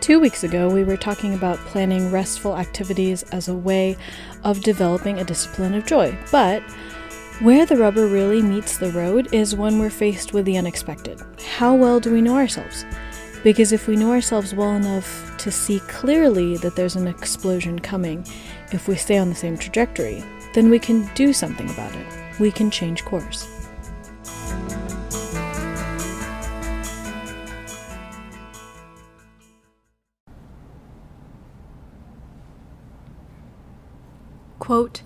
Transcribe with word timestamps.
Two 0.00 0.18
weeks 0.18 0.44
ago, 0.44 0.66
we 0.66 0.82
were 0.82 0.96
talking 0.96 1.34
about 1.34 1.58
planning 1.58 2.10
restful 2.10 2.56
activities 2.56 3.22
as 3.32 3.48
a 3.48 3.54
way 3.54 3.98
of 4.44 4.62
developing 4.62 5.18
a 5.18 5.24
discipline 5.24 5.74
of 5.74 5.84
joy. 5.84 6.16
But 6.32 6.62
where 7.40 7.66
the 7.66 7.76
rubber 7.76 8.06
really 8.06 8.40
meets 8.40 8.78
the 8.78 8.92
road 8.92 9.28
is 9.30 9.54
when 9.54 9.78
we're 9.78 9.90
faced 9.90 10.32
with 10.32 10.46
the 10.46 10.56
unexpected. 10.56 11.20
How 11.56 11.74
well 11.74 12.00
do 12.00 12.10
we 12.10 12.22
know 12.22 12.36
ourselves? 12.36 12.86
Because 13.44 13.72
if 13.72 13.86
we 13.86 13.94
know 13.94 14.10
ourselves 14.10 14.54
well 14.54 14.74
enough 14.74 15.36
to 15.36 15.50
see 15.50 15.80
clearly 15.80 16.56
that 16.58 16.76
there's 16.76 16.96
an 16.96 17.06
explosion 17.06 17.78
coming, 17.78 18.24
if 18.72 18.88
we 18.88 18.96
stay 18.96 19.18
on 19.18 19.28
the 19.28 19.34
same 19.34 19.58
trajectory, 19.58 20.24
then 20.54 20.70
we 20.70 20.78
can 20.78 21.10
do 21.14 21.34
something 21.34 21.68
about 21.68 21.94
it. 21.94 22.06
We 22.40 22.50
can 22.50 22.70
change 22.70 23.04
course. 23.04 23.59
Quote, 34.70 35.02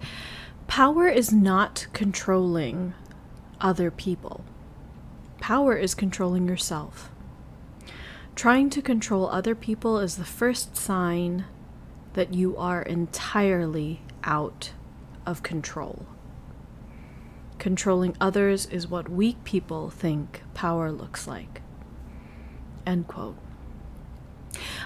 Power 0.67 1.09
is 1.09 1.33
not 1.33 1.87
controlling 1.95 2.93
other 3.63 3.91
people. 3.91 4.45
Power 5.41 5.75
is 5.75 5.95
controlling 5.95 6.47
yourself. 6.47 7.11
Trying 8.35 8.69
to 8.69 8.83
control 8.83 9.27
other 9.27 9.55
people 9.55 9.99
is 10.01 10.17
the 10.17 10.25
first 10.27 10.77
sign 10.77 11.47
that 12.13 12.35
you 12.35 12.55
are 12.59 12.83
entirely 12.83 14.03
out 14.23 14.73
of 15.25 15.43
control. 15.43 16.05
Controlling 17.59 18.19
others 18.21 18.67
is 18.67 18.89
what 18.89 19.09
weak 19.09 19.45
people 19.45 19.89
think 19.89 20.43
power 20.53 20.93
looks 20.93 21.27
like. 21.27 21.63
End 22.87 23.09
quote. 23.09 23.39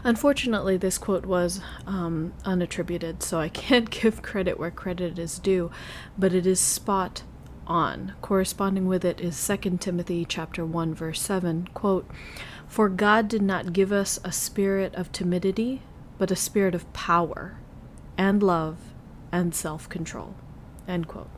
Unfortunately, 0.04 0.76
this 0.76 0.98
quote 0.98 1.26
was 1.26 1.60
um, 1.86 2.32
unattributed, 2.44 3.22
so 3.22 3.38
I 3.38 3.48
can't 3.64 3.90
give 3.90 4.22
credit 4.22 4.58
where 4.58 4.70
credit 4.70 5.18
is 5.18 5.38
due, 5.38 5.70
but 6.16 6.32
it 6.32 6.46
is 6.46 6.60
spot 6.60 7.22
on. 7.66 8.14
Corresponding 8.22 8.86
with 8.86 9.04
it 9.04 9.20
is 9.20 9.46
2 9.46 9.78
Timothy 9.78 10.24
chapter 10.24 10.64
1 10.64 10.94
verse 10.94 11.20
7, 11.20 11.68
quote, 11.74 12.08
"For 12.66 12.88
God 12.88 13.28
did 13.28 13.42
not 13.42 13.72
give 13.72 13.92
us 13.92 14.18
a 14.24 14.32
spirit 14.32 14.94
of 14.94 15.12
timidity, 15.12 15.82
but 16.16 16.30
a 16.30 16.36
spirit 16.36 16.74
of 16.74 16.90
power 16.92 17.58
and 18.16 18.42
love 18.42 18.78
and 19.30 19.54
self-control." 19.54 20.34
End 20.86 21.06
quote. 21.06 21.30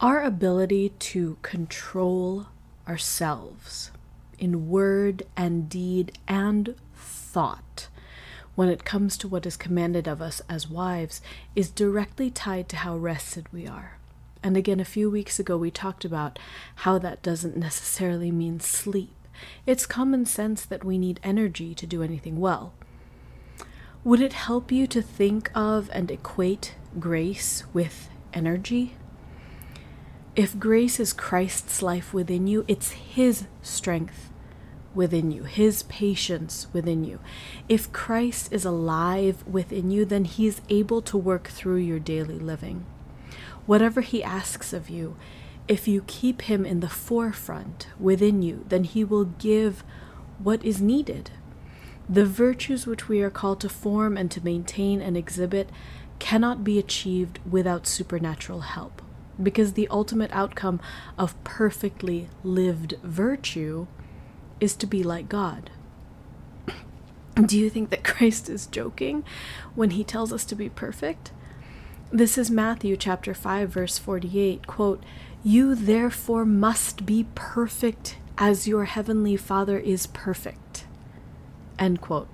Our 0.00 0.22
ability 0.22 0.90
to 0.90 1.38
control 1.42 2.46
ourselves 2.86 3.90
in 4.38 4.68
word 4.68 5.24
and 5.36 5.68
deed 5.68 6.18
and 6.26 6.74
thought 6.94 7.88
when 8.56 8.68
it 8.70 8.84
comes 8.84 9.16
to 9.18 9.28
what 9.28 9.46
is 9.46 9.56
commanded 9.56 10.08
of 10.08 10.20
us 10.20 10.40
as 10.48 10.68
wives 10.68 11.20
is 11.54 11.70
directly 11.70 12.30
tied 12.30 12.68
to 12.70 12.76
how 12.76 12.96
rested 12.96 13.46
we 13.52 13.66
are. 13.68 13.98
And 14.42 14.56
again, 14.56 14.80
a 14.80 14.84
few 14.84 15.10
weeks 15.10 15.38
ago, 15.38 15.56
we 15.56 15.70
talked 15.70 16.04
about 16.04 16.38
how 16.76 16.98
that 16.98 17.22
doesn't 17.22 17.56
necessarily 17.56 18.30
mean 18.30 18.60
sleep. 18.60 19.12
It's 19.66 19.86
common 19.86 20.24
sense 20.24 20.64
that 20.64 20.84
we 20.84 20.96
need 20.96 21.20
energy 21.22 21.74
to 21.74 21.86
do 21.86 22.02
anything 22.02 22.40
well. 22.40 22.72
Would 24.04 24.20
it 24.20 24.32
help 24.32 24.72
you 24.72 24.86
to 24.86 25.02
think 25.02 25.50
of 25.54 25.90
and 25.92 26.10
equate 26.10 26.74
grace 26.98 27.64
with 27.74 28.08
energy? 28.32 28.94
If 30.36 30.58
grace 30.58 31.00
is 31.00 31.14
Christ's 31.14 31.80
life 31.80 32.12
within 32.12 32.46
you, 32.46 32.66
it's 32.68 32.90
His 32.90 33.46
strength 33.62 34.28
within 34.94 35.30
you, 35.30 35.44
His 35.44 35.84
patience 35.84 36.66
within 36.74 37.04
you. 37.04 37.20
If 37.70 37.90
Christ 37.90 38.52
is 38.52 38.66
alive 38.66 39.42
within 39.46 39.90
you, 39.90 40.04
then 40.04 40.26
He's 40.26 40.60
able 40.68 41.00
to 41.00 41.16
work 41.16 41.48
through 41.48 41.78
your 41.78 41.98
daily 41.98 42.38
living. 42.38 42.84
Whatever 43.64 44.02
He 44.02 44.22
asks 44.22 44.74
of 44.74 44.90
you, 44.90 45.16
if 45.68 45.88
you 45.88 46.04
keep 46.06 46.42
Him 46.42 46.66
in 46.66 46.80
the 46.80 46.90
forefront 46.90 47.88
within 47.98 48.42
you, 48.42 48.66
then 48.68 48.84
He 48.84 49.04
will 49.04 49.24
give 49.24 49.84
what 50.38 50.62
is 50.62 50.82
needed. 50.82 51.30
The 52.10 52.26
virtues 52.26 52.86
which 52.86 53.08
we 53.08 53.22
are 53.22 53.30
called 53.30 53.62
to 53.62 53.70
form 53.70 54.18
and 54.18 54.30
to 54.32 54.44
maintain 54.44 55.00
and 55.00 55.16
exhibit 55.16 55.70
cannot 56.18 56.62
be 56.62 56.78
achieved 56.78 57.38
without 57.50 57.86
supernatural 57.86 58.60
help 58.60 59.00
because 59.42 59.72
the 59.72 59.88
ultimate 59.88 60.30
outcome 60.32 60.80
of 61.18 61.42
perfectly 61.44 62.28
lived 62.42 62.94
virtue 63.02 63.86
is 64.60 64.74
to 64.76 64.86
be 64.86 65.02
like 65.02 65.28
God. 65.28 65.70
Do 67.34 67.58
you 67.58 67.68
think 67.68 67.90
that 67.90 68.04
Christ 68.04 68.48
is 68.48 68.66
joking 68.66 69.24
when 69.74 69.90
he 69.90 70.04
tells 70.04 70.32
us 70.32 70.44
to 70.46 70.54
be 70.54 70.68
perfect? 70.68 71.32
This 72.10 72.38
is 72.38 72.50
Matthew 72.50 72.96
chapter 72.96 73.34
5 73.34 73.68
verse 73.68 73.98
48, 73.98 74.66
quote, 74.66 75.02
"You 75.42 75.74
therefore 75.74 76.44
must 76.44 77.04
be 77.04 77.26
perfect 77.34 78.16
as 78.38 78.68
your 78.68 78.84
heavenly 78.84 79.36
Father 79.36 79.78
is 79.78 80.06
perfect." 80.06 80.86
End 81.78 82.00
quote. 82.00 82.28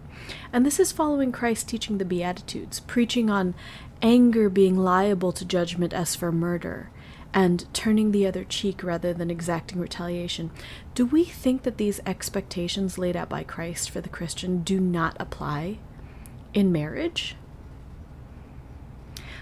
And 0.53 0.65
this 0.65 0.79
is 0.79 0.93
following 0.93 1.33
Christ 1.33 1.69
teaching 1.69 1.99
the 1.99 2.05
Beatitudes, 2.05 2.81
preaching 2.81 3.29
on 3.29 3.55
anger 4.03 4.51
being 4.51 4.77
liable 4.77 5.33
to 5.33 5.45
judgment 5.45 5.93
as 5.93 6.15
for 6.15 6.33
murder, 6.33 6.91
and 7.33 7.73
turning 7.73 8.11
the 8.11 8.27
other 8.27 8.45
cheek 8.45 8.83
rather 8.83 9.15
than 9.15 9.31
exacting 9.31 9.81
retaliation. 9.81 10.51
Do 10.95 11.07
we 11.07 11.25
think 11.25 11.63
that 11.63 11.79
these 11.79 12.01
expectations 12.05 12.99
laid 12.99 13.17
out 13.17 13.29
by 13.29 13.43
Christ 13.43 13.91
for 13.91 14.01
the 14.01 14.09
Christian 14.09 14.63
do 14.63 14.81
not 14.81 15.17
apply 15.19 15.79
in 16.53 16.73
marriage? 16.73 17.37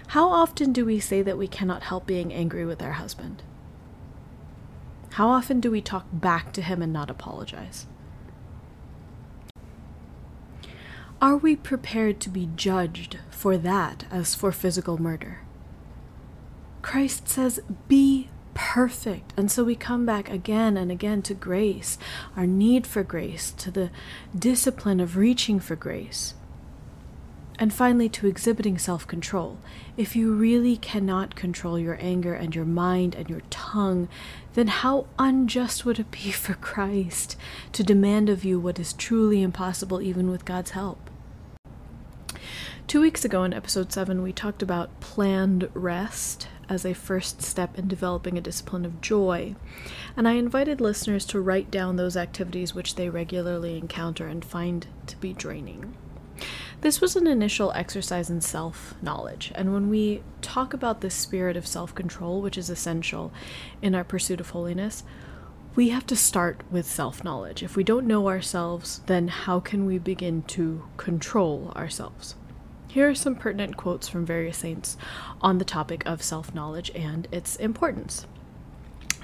How 0.07 0.29
often 0.29 0.73
do 0.73 0.85
we 0.85 0.99
say 0.99 1.21
that 1.21 1.37
we 1.37 1.47
cannot 1.47 1.83
help 1.83 2.05
being 2.05 2.33
angry 2.33 2.65
with 2.65 2.81
our 2.81 2.93
husband? 2.93 3.43
How 5.11 5.29
often 5.29 5.59
do 5.59 5.71
we 5.71 5.81
talk 5.81 6.05
back 6.11 6.53
to 6.53 6.61
him 6.61 6.81
and 6.81 6.93
not 6.93 7.09
apologize? 7.09 7.85
Are 11.21 11.37
we 11.37 11.55
prepared 11.55 12.19
to 12.21 12.31
be 12.31 12.49
judged 12.55 13.19
for 13.29 13.55
that 13.55 14.05
as 14.09 14.33
for 14.33 14.51
physical 14.51 14.99
murder? 14.99 15.41
Christ 16.81 17.29
says, 17.29 17.59
Be 17.87 18.29
perfect. 18.55 19.31
And 19.37 19.51
so 19.51 19.63
we 19.63 19.75
come 19.75 20.03
back 20.03 20.31
again 20.31 20.77
and 20.77 20.91
again 20.91 21.21
to 21.21 21.35
grace, 21.35 21.99
our 22.35 22.47
need 22.47 22.87
for 22.87 23.03
grace, 23.03 23.51
to 23.51 23.69
the 23.69 23.91
discipline 24.35 24.99
of 24.99 25.15
reaching 25.15 25.59
for 25.59 25.75
grace. 25.75 26.33
And 27.59 27.71
finally, 27.71 28.09
to 28.09 28.25
exhibiting 28.25 28.79
self 28.79 29.05
control. 29.05 29.59
If 29.95 30.15
you 30.15 30.33
really 30.33 30.75
cannot 30.75 31.35
control 31.35 31.77
your 31.77 31.99
anger 32.01 32.33
and 32.33 32.55
your 32.55 32.65
mind 32.65 33.13
and 33.13 33.29
your 33.29 33.43
tongue, 33.51 34.09
then 34.55 34.69
how 34.69 35.05
unjust 35.19 35.85
would 35.85 35.99
it 35.99 36.09
be 36.09 36.31
for 36.31 36.55
Christ 36.55 37.37
to 37.73 37.83
demand 37.83 38.27
of 38.27 38.43
you 38.43 38.59
what 38.59 38.79
is 38.79 38.93
truly 38.93 39.43
impossible 39.43 40.01
even 40.01 40.31
with 40.31 40.45
God's 40.45 40.71
help? 40.71 41.10
Two 42.87 42.99
weeks 43.01 43.23
ago 43.23 43.43
in 43.43 43.53
episode 43.53 43.93
7, 43.93 44.21
we 44.21 44.33
talked 44.33 44.61
about 44.61 44.99
planned 44.99 45.69
rest 45.73 46.49
as 46.67 46.85
a 46.85 46.93
first 46.93 47.41
step 47.41 47.77
in 47.79 47.87
developing 47.87 48.37
a 48.37 48.41
discipline 48.41 48.83
of 48.83 48.99
joy, 48.99 49.55
and 50.17 50.27
I 50.27 50.33
invited 50.33 50.81
listeners 50.81 51.25
to 51.27 51.39
write 51.39 51.71
down 51.71 51.95
those 51.95 52.17
activities 52.17 52.75
which 52.75 52.95
they 52.95 53.09
regularly 53.09 53.77
encounter 53.77 54.27
and 54.27 54.43
find 54.43 54.87
to 55.07 55.15
be 55.17 55.31
draining. 55.31 55.95
This 56.81 56.99
was 56.99 57.15
an 57.15 57.27
initial 57.27 57.71
exercise 57.73 58.29
in 58.29 58.41
self 58.41 58.95
knowledge, 59.01 59.53
and 59.55 59.73
when 59.73 59.89
we 59.89 60.21
talk 60.41 60.73
about 60.73 60.99
this 60.99 61.15
spirit 61.15 61.55
of 61.55 61.67
self 61.67 61.95
control, 61.95 62.41
which 62.41 62.57
is 62.57 62.69
essential 62.69 63.31
in 63.81 63.95
our 63.95 64.03
pursuit 64.03 64.41
of 64.41 64.49
holiness, 64.49 65.03
we 65.75 65.89
have 65.89 66.05
to 66.07 66.15
start 66.17 66.61
with 66.69 66.85
self 66.85 67.23
knowledge. 67.23 67.63
If 67.63 67.77
we 67.77 67.85
don't 67.85 68.07
know 68.07 68.27
ourselves, 68.27 68.99
then 69.05 69.29
how 69.29 69.61
can 69.61 69.85
we 69.85 69.97
begin 69.97 70.41
to 70.43 70.83
control 70.97 71.71
ourselves? 71.75 72.35
Here 72.91 73.09
are 73.09 73.15
some 73.15 73.35
pertinent 73.35 73.77
quotes 73.77 74.09
from 74.09 74.25
various 74.25 74.57
saints 74.57 74.97
on 75.39 75.59
the 75.59 75.63
topic 75.63 76.05
of 76.05 76.21
self 76.21 76.53
knowledge 76.53 76.91
and 76.93 77.25
its 77.31 77.55
importance. 77.55 78.27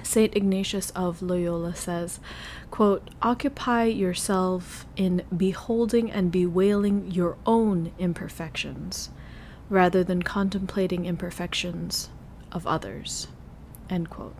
Saint 0.02 0.34
Ignatius 0.34 0.88
of 0.92 1.20
Loyola 1.20 1.74
says, 1.74 2.18
quote, 2.70 3.10
Occupy 3.20 3.84
yourself 3.84 4.86
in 4.96 5.22
beholding 5.36 6.10
and 6.10 6.32
bewailing 6.32 7.10
your 7.10 7.36
own 7.44 7.92
imperfections, 7.98 9.10
rather 9.68 10.02
than 10.02 10.22
contemplating 10.22 11.04
imperfections 11.04 12.08
of 12.50 12.66
others. 12.66 13.28
End 13.90 14.08
quote. 14.08 14.34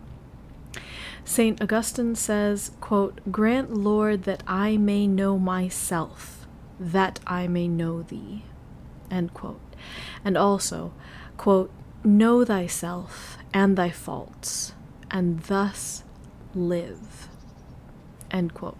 Saint 1.23 1.61
Augustine 1.61 2.15
says, 2.15 2.71
quote, 2.81 3.21
Grant, 3.31 3.75
Lord, 3.75 4.23
that 4.23 4.41
I 4.47 4.77
may 4.77 5.05
know 5.05 5.37
myself, 5.37 6.47
that 6.79 7.19
I 7.27 7.47
may 7.47 7.67
know 7.67 8.01
thee. 8.01 8.45
End 9.11 9.33
quote. 9.33 9.61
And 10.23 10.37
also, 10.37 10.93
quote, 11.37 11.71
Know 12.03 12.45
thyself 12.45 13.37
and 13.53 13.77
thy 13.77 13.89
faults, 13.89 14.73
and 15.11 15.41
thus 15.41 16.03
live. 16.53 17.27
End 18.31 18.53
quote. 18.53 18.77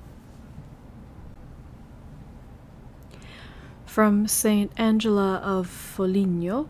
from 3.99 4.27
Saint 4.27 4.71
Angela 4.77 5.41
of 5.43 5.67
Foligno, 5.67 6.69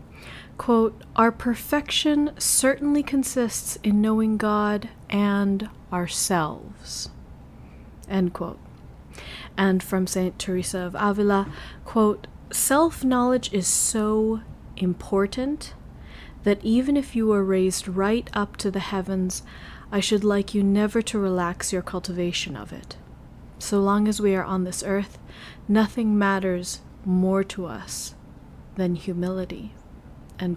quote, 0.58 1.00
Our 1.14 1.30
perfection 1.30 2.32
certainly 2.38 3.04
consists 3.04 3.76
in 3.84 4.00
knowing 4.00 4.36
God 4.36 4.88
and 5.08 5.68
ourselves. 5.92 7.10
End 8.08 8.32
quote. 8.32 8.58
And 9.56 9.80
from 9.80 10.08
Saint 10.08 10.40
Teresa 10.40 10.78
of 10.80 10.96
Avila, 10.98 11.52
quote, 11.84 12.26
Self 12.52 13.04
knowledge 13.04 13.52
is 13.52 13.68
so 13.68 14.40
important 14.76 15.72
that 16.42 16.58
even 16.64 16.96
if 16.96 17.14
you 17.14 17.28
were 17.28 17.44
raised 17.44 17.86
right 17.86 18.28
up 18.32 18.56
to 18.56 18.72
the 18.72 18.80
heavens, 18.80 19.44
I 19.92 20.00
should 20.00 20.24
like 20.24 20.52
you 20.52 20.64
never 20.64 21.00
to 21.00 21.18
relax 21.18 21.72
your 21.72 21.82
cultivation 21.82 22.56
of 22.56 22.72
it. 22.72 22.96
So 23.60 23.78
long 23.80 24.08
as 24.08 24.20
we 24.20 24.34
are 24.34 24.42
on 24.42 24.64
this 24.64 24.82
earth, 24.82 25.18
nothing 25.68 26.18
matters 26.18 26.80
more 27.04 27.44
to 27.44 27.66
us 27.66 28.16
than 28.74 28.96
humility. 28.96 29.72
An 30.40 30.56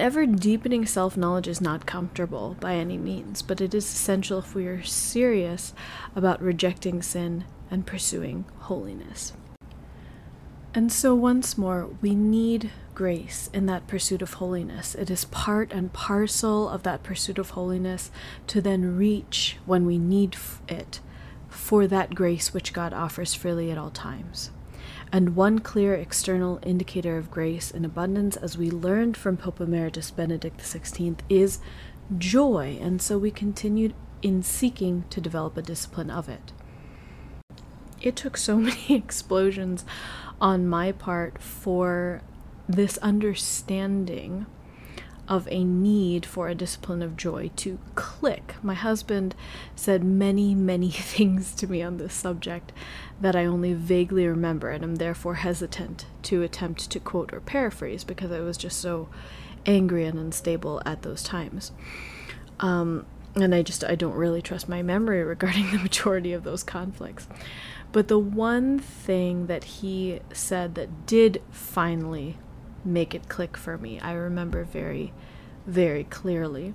ever 0.00 0.24
deepening 0.24 0.86
self 0.86 1.18
knowledge 1.18 1.48
is 1.48 1.60
not 1.60 1.84
comfortable 1.84 2.56
by 2.60 2.76
any 2.76 2.96
means, 2.96 3.42
but 3.42 3.60
it 3.60 3.74
is 3.74 3.84
essential 3.84 4.38
if 4.38 4.54
we 4.54 4.66
are 4.66 4.82
serious 4.82 5.74
about 6.14 6.40
rejecting 6.40 7.02
sin 7.02 7.44
and 7.70 7.86
pursuing 7.86 8.46
holiness. 8.60 9.34
And 10.76 10.92
so, 10.92 11.14
once 11.14 11.56
more, 11.56 11.88
we 12.02 12.14
need 12.14 12.70
grace 12.94 13.48
in 13.54 13.64
that 13.64 13.86
pursuit 13.86 14.20
of 14.20 14.34
holiness. 14.34 14.94
It 14.94 15.08
is 15.10 15.24
part 15.24 15.72
and 15.72 15.90
parcel 15.90 16.68
of 16.68 16.82
that 16.82 17.02
pursuit 17.02 17.38
of 17.38 17.50
holiness 17.50 18.10
to 18.48 18.60
then 18.60 18.94
reach 18.94 19.56
when 19.64 19.86
we 19.86 19.96
need 19.96 20.36
it 20.68 21.00
for 21.48 21.86
that 21.86 22.14
grace 22.14 22.52
which 22.52 22.74
God 22.74 22.92
offers 22.92 23.32
freely 23.32 23.70
at 23.70 23.78
all 23.78 23.88
times. 23.88 24.50
And 25.10 25.34
one 25.34 25.60
clear 25.60 25.94
external 25.94 26.60
indicator 26.62 27.16
of 27.16 27.30
grace 27.30 27.70
in 27.70 27.86
abundance, 27.86 28.36
as 28.36 28.58
we 28.58 28.70
learned 28.70 29.16
from 29.16 29.38
Pope 29.38 29.62
Emeritus 29.62 30.10
Benedict 30.10 30.58
XVI, 30.58 31.16
is 31.30 31.58
joy. 32.18 32.78
And 32.82 33.00
so 33.00 33.16
we 33.16 33.30
continued 33.30 33.94
in 34.20 34.42
seeking 34.42 35.06
to 35.08 35.22
develop 35.22 35.56
a 35.56 35.62
discipline 35.62 36.10
of 36.10 36.28
it. 36.28 36.52
It 38.02 38.14
took 38.14 38.36
so 38.36 38.56
many 38.58 38.94
explosions 38.94 39.86
on 40.40 40.66
my 40.66 40.92
part 40.92 41.40
for 41.40 42.22
this 42.68 42.98
understanding 42.98 44.46
of 45.28 45.48
a 45.50 45.64
need 45.64 46.24
for 46.24 46.48
a 46.48 46.54
discipline 46.54 47.02
of 47.02 47.16
joy 47.16 47.50
to 47.56 47.78
click. 47.94 48.54
My 48.62 48.74
husband 48.74 49.34
said 49.74 50.04
many, 50.04 50.54
many 50.54 50.90
things 50.92 51.54
to 51.56 51.66
me 51.66 51.82
on 51.82 51.96
this 51.96 52.14
subject 52.14 52.72
that 53.20 53.34
I 53.34 53.44
only 53.44 53.72
vaguely 53.74 54.26
remember, 54.26 54.70
and 54.70 54.84
am 54.84 54.96
therefore 54.96 55.36
hesitant 55.36 56.06
to 56.24 56.42
attempt 56.42 56.90
to 56.90 57.00
quote 57.00 57.32
or 57.32 57.40
paraphrase 57.40 58.04
because 58.04 58.30
I 58.30 58.40
was 58.40 58.56
just 58.56 58.78
so 58.78 59.08
angry 59.64 60.04
and 60.04 60.18
unstable 60.18 60.80
at 60.86 61.02
those 61.02 61.22
times. 61.22 61.72
Um, 62.60 63.06
and 63.34 63.54
I 63.54 63.62
just 63.62 63.84
I 63.84 63.96
don't 63.96 64.14
really 64.14 64.42
trust 64.42 64.68
my 64.68 64.82
memory 64.82 65.22
regarding 65.24 65.70
the 65.70 65.78
majority 65.78 66.32
of 66.32 66.44
those 66.44 66.62
conflicts. 66.62 67.26
But 67.92 68.08
the 68.08 68.18
one 68.18 68.78
thing 68.78 69.46
that 69.46 69.64
he 69.64 70.20
said 70.32 70.74
that 70.74 71.06
did 71.06 71.42
finally 71.50 72.38
make 72.84 73.14
it 73.14 73.28
click 73.28 73.56
for 73.56 73.78
me. 73.78 73.98
I 74.00 74.12
remember 74.12 74.64
very, 74.64 75.12
very 75.66 76.04
clearly. 76.04 76.74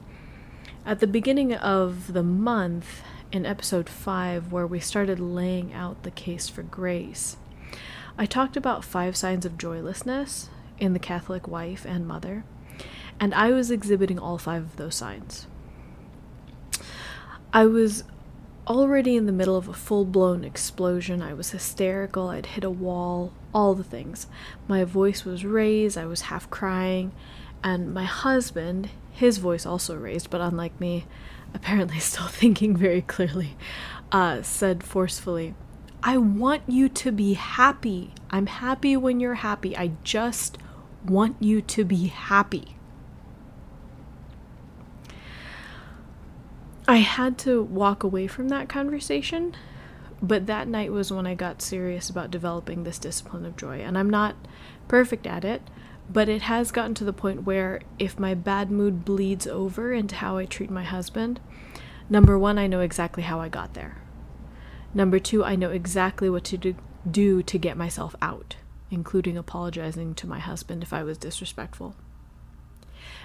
At 0.86 1.00
the 1.00 1.08
beginning 1.08 1.54
of 1.54 2.14
the 2.14 2.24
month, 2.24 3.02
in 3.32 3.46
episode 3.46 3.88
5, 3.88 4.52
where 4.52 4.68
we 4.68 4.80
started 4.80 5.20
laying 5.20 5.74
out 5.74 6.04
the 6.04 6.12
case 6.12 6.50
for 6.50 6.64
grace, 6.64 7.38
I 8.18 8.26
talked 8.26 8.58
about 8.58 8.84
five 8.84 9.16
signs 9.16 9.46
of 9.46 9.58
joylessness 9.58 10.50
in 10.80 10.94
the 10.94 11.00
Catholic 11.00 11.48
wife 11.48 11.86
and 11.86 12.08
mother, 12.08 12.44
and 13.20 13.34
I 13.34 13.52
was 13.52 13.72
exhibiting 13.72 14.20
all 14.20 14.38
five 14.38 14.64
of 14.64 14.76
those 14.76 14.96
signs. 14.96 15.48
I 17.54 17.66
was 17.66 18.04
already 18.68 19.16
in 19.16 19.26
the 19.26 19.32
middle 19.32 19.58
of 19.58 19.68
a 19.68 19.74
full 19.74 20.06
blown 20.06 20.44
explosion. 20.44 21.22
I 21.22 21.34
was 21.34 21.52
hysterical, 21.52 22.30
I'd 22.30 22.48
hit 22.48 22.64
a 22.64 22.70
wall, 22.70 23.34
all 23.54 23.74
the 23.74 23.84
things. 23.84 24.28
My 24.68 24.84
voice 24.84 25.26
was 25.26 25.46
raised, 25.46 25.98
I 25.98 26.06
was 26.06 26.22
half 26.22 26.50
crying, 26.50 27.12
and 27.64 27.94
my 27.94 28.06
husband, 28.06 28.90
his 29.12 29.38
voice 29.38 29.66
also 29.66 29.96
raised, 29.96 30.30
but 30.30 30.42
unlike 30.42 30.80
me, 30.80 31.06
apparently 31.54 32.00
still 32.00 32.28
thinking 32.28 32.76
very 32.76 33.02
clearly, 33.02 33.56
uh, 34.12 34.42
said 34.42 34.84
forcefully, 34.84 35.54
I 36.04 36.18
want 36.18 36.64
you 36.68 36.90
to 36.90 37.12
be 37.12 37.34
happy. 37.34 38.14
I'm 38.32 38.48
happy 38.48 38.98
when 38.98 39.20
you're 39.20 39.36
happy. 39.36 39.78
I 39.78 39.92
just 40.04 40.58
want 41.06 41.36
you 41.40 41.62
to 41.62 41.86
be 41.86 42.08
happy. 42.08 42.76
I 46.92 46.98
had 46.98 47.38
to 47.38 47.64
walk 47.64 48.04
away 48.04 48.28
from 48.28 48.50
that 48.50 48.68
conversation, 48.68 49.56
but 50.22 50.48
that 50.48 50.68
night 50.68 50.92
was 50.92 51.10
when 51.10 51.26
I 51.26 51.36
got 51.36 51.62
serious 51.62 52.10
about 52.10 52.32
developing 52.32 52.84
this 52.84 53.00
discipline 53.00 53.46
of 53.46 53.56
joy. 53.56 53.80
And 53.80 53.98
I'm 53.98 54.10
not 54.10 54.36
perfect 54.90 55.26
at 55.26 55.46
it, 55.46 55.62
but 56.10 56.28
it 56.28 56.42
has 56.42 56.70
gotten 56.74 56.94
to 56.96 57.06
the 57.06 57.14
point 57.14 57.46
where 57.46 57.80
if 57.98 58.20
my 58.20 58.34
bad 58.34 58.70
mood 58.70 59.06
bleeds 59.06 59.48
over 59.48 59.94
into 59.94 60.16
how 60.16 60.36
I 60.36 60.44
treat 60.44 60.70
my 60.70 60.84
husband, 60.84 61.40
number 62.10 62.38
one, 62.38 62.58
I 62.58 62.68
know 62.68 62.82
exactly 62.82 63.24
how 63.24 63.40
I 63.40 63.48
got 63.48 63.74
there. 63.74 64.02
Number 64.94 65.18
two, 65.18 65.46
I 65.46 65.56
know 65.56 65.70
exactly 65.70 66.30
what 66.30 66.44
to 66.44 66.76
do 67.10 67.42
to 67.42 67.58
get 67.58 67.78
myself 67.78 68.18
out, 68.22 68.58
including 68.90 69.38
apologizing 69.38 70.14
to 70.16 70.28
my 70.28 70.40
husband 70.40 70.84
if 70.84 70.92
I 70.92 71.04
was 71.04 71.18
disrespectful. 71.18 71.96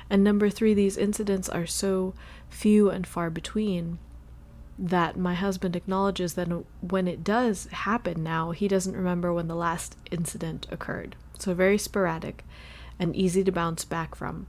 And 0.08 0.22
number 0.22 0.50
three, 0.50 0.74
these 0.74 0.96
incidents 0.96 1.48
are 1.48 1.66
so 1.66 2.14
few 2.48 2.90
and 2.90 3.06
far 3.06 3.30
between 3.30 3.98
that 4.78 5.16
my 5.16 5.34
husband 5.34 5.74
acknowledges 5.74 6.34
that 6.34 6.48
when 6.80 7.08
it 7.08 7.24
does 7.24 7.66
happen 7.66 8.22
now, 8.22 8.50
he 8.50 8.68
doesn't 8.68 8.96
remember 8.96 9.32
when 9.32 9.48
the 9.48 9.54
last 9.54 9.96
incident 10.10 10.66
occurred. 10.70 11.16
So 11.38 11.54
very 11.54 11.78
sporadic 11.78 12.44
and 12.98 13.16
easy 13.16 13.42
to 13.44 13.52
bounce 13.52 13.84
back 13.84 14.14
from. 14.14 14.46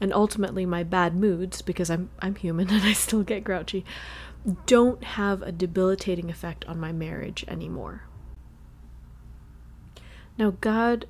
And 0.00 0.12
ultimately 0.12 0.66
my 0.66 0.82
bad 0.82 1.14
moods, 1.14 1.62
because 1.62 1.90
I'm 1.90 2.10
I'm 2.18 2.34
human 2.34 2.68
and 2.70 2.82
I 2.82 2.92
still 2.92 3.22
get 3.22 3.44
grouchy, 3.44 3.84
don't 4.66 5.02
have 5.04 5.42
a 5.42 5.52
debilitating 5.52 6.28
effect 6.28 6.64
on 6.64 6.80
my 6.80 6.90
marriage 6.90 7.44
anymore. 7.46 8.02
Now 10.36 10.54
God 10.60 11.06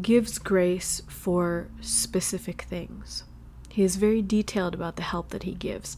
gives 0.00 0.38
grace 0.38 1.02
for 1.08 1.68
specific 1.80 2.62
things. 2.62 3.24
He 3.68 3.84
is 3.84 3.96
very 3.96 4.20
detailed 4.20 4.74
about 4.74 4.96
the 4.96 5.02
help 5.02 5.30
that 5.30 5.44
he 5.44 5.52
gives. 5.52 5.96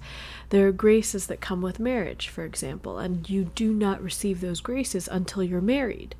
There 0.50 0.68
are 0.68 0.72
graces 0.72 1.26
that 1.26 1.40
come 1.40 1.62
with 1.62 1.80
marriage, 1.80 2.28
for 2.28 2.44
example, 2.44 2.98
and 2.98 3.28
you 3.28 3.44
do 3.44 3.72
not 3.72 4.02
receive 4.02 4.40
those 4.40 4.60
graces 4.60 5.08
until 5.08 5.42
you're 5.42 5.62
married. 5.62 6.14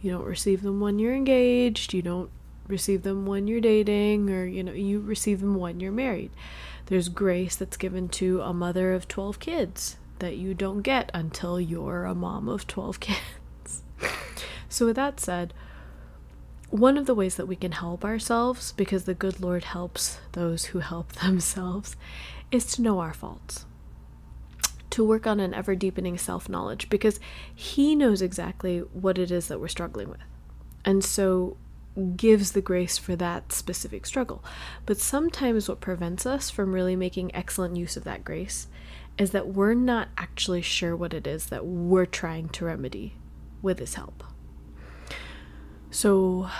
You 0.00 0.12
don't 0.12 0.24
receive 0.24 0.62
them 0.62 0.78
when 0.80 0.98
you're 0.98 1.14
engaged, 1.14 1.92
you 1.92 2.02
don't 2.02 2.30
receive 2.68 3.02
them 3.02 3.26
when 3.26 3.48
you're 3.48 3.60
dating, 3.60 4.30
or 4.30 4.46
you 4.46 4.62
know, 4.62 4.72
you 4.72 5.00
receive 5.00 5.40
them 5.40 5.56
when 5.56 5.80
you're 5.80 5.92
married. 5.92 6.30
There's 6.86 7.08
grace 7.08 7.56
that's 7.56 7.76
given 7.76 8.08
to 8.10 8.40
a 8.42 8.52
mother 8.52 8.92
of 8.92 9.08
12 9.08 9.40
kids 9.40 9.96
that 10.20 10.36
you 10.36 10.54
don't 10.54 10.82
get 10.82 11.10
until 11.12 11.60
you're 11.60 12.04
a 12.04 12.14
mom 12.14 12.48
of 12.48 12.66
12 12.68 13.00
kids. 13.00 13.82
so, 14.68 14.86
with 14.86 14.96
that 14.96 15.18
said, 15.18 15.52
one 16.70 16.98
of 16.98 17.06
the 17.06 17.14
ways 17.14 17.36
that 17.36 17.46
we 17.46 17.56
can 17.56 17.72
help 17.72 18.04
ourselves, 18.04 18.72
because 18.72 19.04
the 19.04 19.14
good 19.14 19.40
Lord 19.40 19.64
helps 19.64 20.18
those 20.32 20.66
who 20.66 20.80
help 20.80 21.12
themselves, 21.22 21.96
is 22.50 22.66
to 22.74 22.82
know 22.82 23.00
our 23.00 23.14
faults. 23.14 23.66
To 24.90 25.04
work 25.04 25.26
on 25.26 25.40
an 25.40 25.52
ever 25.52 25.74
deepening 25.74 26.16
self 26.16 26.48
knowledge, 26.48 26.88
because 26.88 27.20
He 27.54 27.94
knows 27.94 28.22
exactly 28.22 28.78
what 28.78 29.18
it 29.18 29.30
is 29.30 29.48
that 29.48 29.60
we're 29.60 29.68
struggling 29.68 30.08
with. 30.08 30.20
And 30.84 31.04
so 31.04 31.56
gives 32.16 32.52
the 32.52 32.60
grace 32.60 32.98
for 32.98 33.16
that 33.16 33.52
specific 33.52 34.04
struggle. 34.06 34.44
But 34.84 34.98
sometimes 34.98 35.68
what 35.68 35.80
prevents 35.80 36.26
us 36.26 36.50
from 36.50 36.72
really 36.72 36.96
making 36.96 37.34
excellent 37.34 37.76
use 37.76 37.96
of 37.96 38.04
that 38.04 38.24
grace 38.24 38.68
is 39.18 39.30
that 39.30 39.48
we're 39.48 39.74
not 39.74 40.08
actually 40.18 40.60
sure 40.60 40.94
what 40.94 41.14
it 41.14 41.26
is 41.26 41.46
that 41.46 41.64
we're 41.64 42.06
trying 42.06 42.48
to 42.50 42.66
remedy 42.66 43.14
with 43.62 43.78
His 43.78 43.94
help. 43.94 44.22
So, 45.96 46.50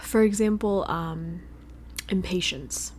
for 0.00 0.22
example, 0.22 0.86
um, 0.88 1.42
impatience. 2.08 2.92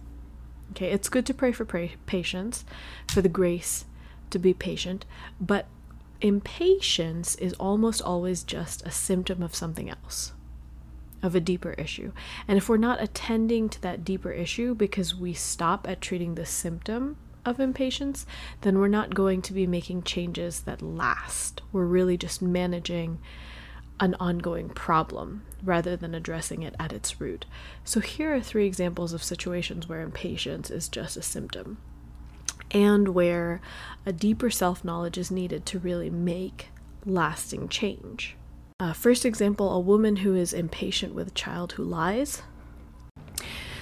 Okay, 0.69 0.91
it's 0.91 1.10
good 1.10 1.25
to 1.25 1.34
pray 1.34 1.51
for 1.51 1.65
pray- 1.65 1.96
patience, 2.05 2.63
for 3.08 3.24
the 3.24 3.27
grace 3.27 3.86
to 4.29 4.38
be 4.38 4.53
patient, 4.53 5.08
but 5.41 5.65
impatience 6.22 7.34
is 7.38 7.53
almost 7.53 8.03
always 8.03 8.43
just 8.43 8.86
a 8.86 8.91
symptom 8.91 9.41
of 9.41 9.55
something 9.55 9.89
else, 9.89 10.34
of 11.24 11.34
a 11.34 11.39
deeper 11.39 11.72
issue. 11.72 12.12
And 12.48 12.60
if 12.60 12.69
we're 12.69 12.77
not 12.77 13.01
attending 13.01 13.67
to 13.69 13.81
that 13.81 14.05
deeper 14.05 14.31
issue 14.31 14.75
because 14.75 15.15
we 15.15 15.34
stop 15.34 15.89
at 15.89 16.01
treating 16.01 16.36
the 16.36 16.46
symptom 16.46 17.17
of 17.43 17.60
impatience, 17.60 18.27
then 18.62 18.77
we're 18.77 18.89
not 18.89 19.15
going 19.15 19.41
to 19.41 19.53
be 19.53 19.65
making 19.65 20.03
changes 20.03 20.62
that 20.62 20.84
last. 20.84 21.63
We're 21.72 21.86
really 21.86 22.15
just 22.15 22.43
managing 22.43 23.17
an 24.00 24.15
ongoing 24.20 24.70
problem 24.70 25.44
rather 25.63 25.96
than 25.96 26.15
addressing 26.15 26.62
it 26.62 26.75
at 26.79 26.94
its 26.94 27.20
root. 27.20 27.46
So, 27.84 28.00
here 28.00 28.34
are 28.34 28.41
three 28.41 28.65
examples 28.65 29.13
of 29.13 29.24
situations 29.24 29.88
where 29.88 30.01
impatience 30.01 30.70
is 30.70 30.88
just 30.88 31.18
a 31.18 31.22
symptom 31.22 31.77
and 32.72 33.10
where 33.10 33.62
a 34.06 34.13
deeper 34.13 34.50
self 34.50 34.84
knowledge 34.84 35.18
is 35.18 35.32
needed 35.32 35.65
to 35.68 35.79
really 35.79 36.10
make 36.10 36.68
lasting 37.06 37.70
change. 37.70 38.36
Uh, 38.79 38.94
first 38.94 39.25
example 39.25 39.74
a 39.74 39.79
woman 39.79 40.18
who 40.18 40.36
is 40.36 40.53
impatient 40.53 41.13
with 41.13 41.27
a 41.27 41.32
child 41.32 41.74
who 41.74 41.84
lies. 41.84 42.41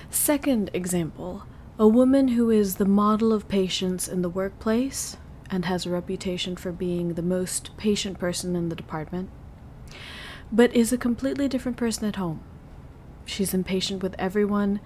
Second 0.10 0.70
example 0.74 1.44
a 1.80 1.88
woman 1.88 2.30
who 2.30 2.50
is 2.50 2.76
the 2.76 2.86
model 2.86 3.32
of 3.32 3.48
patience 3.48 4.08
in 4.08 4.24
the 4.24 4.30
workplace 4.30 5.18
and 5.52 5.66
has 5.66 5.86
a 5.86 5.92
reputation 5.92 6.56
for 6.56 6.72
being 6.72 7.14
the 7.14 7.22
most 7.22 7.76
patient 7.78 8.18
person 8.18 8.56
in 8.56 8.70
the 8.70 8.76
department, 8.76 9.30
but 10.52 10.76
is 10.76 10.94
a 10.94 10.98
completely 10.98 11.48
different 11.48 11.78
person 11.78 12.08
at 12.08 12.16
home. 12.16 12.42
She's 13.26 13.54
impatient 13.54 14.02
with 14.02 14.16
everyone 14.18 14.80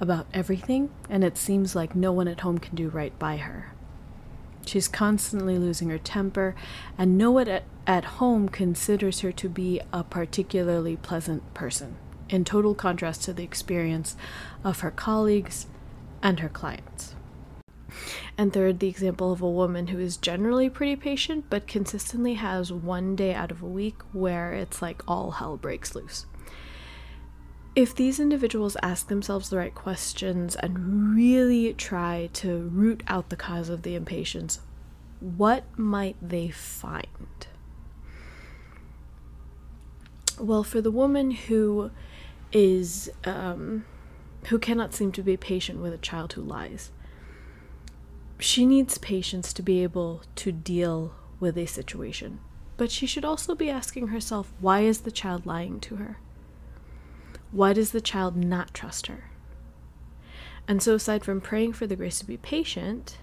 about 0.00 0.26
everything, 0.34 0.90
and 1.08 1.22
it 1.22 1.36
seems 1.36 1.76
like 1.76 1.94
no 1.94 2.12
one 2.12 2.28
at 2.28 2.40
home 2.40 2.58
can 2.58 2.74
do 2.74 2.88
right 2.88 3.16
by 3.18 3.36
her. 3.36 3.72
She's 4.66 4.88
constantly 4.88 5.58
losing 5.58 5.90
her 5.90 5.98
temper, 5.98 6.54
and 6.98 7.16
no 7.18 7.30
one 7.30 7.48
at, 7.48 7.64
at 7.86 8.04
home 8.04 8.48
considers 8.48 9.20
her 9.20 9.30
to 9.32 9.48
be 9.48 9.80
a 9.92 10.02
particularly 10.02 10.96
pleasant 10.96 11.54
person, 11.54 11.96
in 12.28 12.44
total 12.44 12.74
contrast 12.74 13.22
to 13.24 13.32
the 13.32 13.44
experience 13.44 14.16
of 14.64 14.80
her 14.80 14.90
colleagues 14.90 15.66
and 16.22 16.40
her 16.40 16.48
clients. 16.48 17.14
And 18.36 18.52
third, 18.52 18.80
the 18.80 18.88
example 18.88 19.32
of 19.32 19.42
a 19.42 19.50
woman 19.50 19.88
who 19.88 19.98
is 19.98 20.16
generally 20.16 20.68
pretty 20.68 20.96
patient 20.96 21.46
but 21.48 21.68
consistently 21.68 22.34
has 22.34 22.72
one 22.72 23.14
day 23.14 23.32
out 23.32 23.52
of 23.52 23.62
a 23.62 23.66
week 23.66 24.02
where 24.12 24.52
it's 24.52 24.82
like 24.82 25.02
all 25.06 25.32
hell 25.32 25.56
breaks 25.56 25.94
loose. 25.94 26.26
If 27.76 27.94
these 27.94 28.20
individuals 28.20 28.76
ask 28.82 29.08
themselves 29.08 29.50
the 29.50 29.56
right 29.56 29.74
questions 29.74 30.56
and 30.56 31.14
really 31.16 31.74
try 31.74 32.28
to 32.34 32.68
root 32.72 33.02
out 33.06 33.30
the 33.30 33.36
cause 33.36 33.68
of 33.68 33.82
the 33.82 33.94
impatience, 33.94 34.60
what 35.20 35.64
might 35.78 36.16
they 36.20 36.50
find? 36.50 37.06
Well, 40.38 40.64
for 40.64 40.80
the 40.80 40.90
woman 40.90 41.30
who 41.30 41.90
is, 42.52 43.10
um, 43.24 43.84
who 44.46 44.58
cannot 44.58 44.92
seem 44.94 45.12
to 45.12 45.22
be 45.22 45.36
patient 45.36 45.80
with 45.80 45.92
a 45.92 45.98
child 45.98 46.32
who 46.32 46.42
lies, 46.42 46.90
she 48.38 48.66
needs 48.66 48.98
patience 48.98 49.52
to 49.52 49.62
be 49.62 49.82
able 49.82 50.22
to 50.36 50.52
deal 50.52 51.14
with 51.40 51.56
a 51.56 51.66
situation. 51.66 52.40
But 52.76 52.90
she 52.90 53.06
should 53.06 53.24
also 53.24 53.54
be 53.54 53.70
asking 53.70 54.08
herself, 54.08 54.52
why 54.60 54.80
is 54.80 55.02
the 55.02 55.12
child 55.12 55.46
lying 55.46 55.78
to 55.80 55.96
her? 55.96 56.18
Why 57.52 57.72
does 57.72 57.92
the 57.92 58.00
child 58.00 58.36
not 58.36 58.74
trust 58.74 59.06
her? 59.06 59.30
And 60.66 60.82
so, 60.82 60.94
aside 60.94 61.24
from 61.24 61.40
praying 61.40 61.74
for 61.74 61.86
the 61.86 61.94
grace 61.94 62.18
to 62.18 62.26
be 62.26 62.36
patient, 62.36 63.18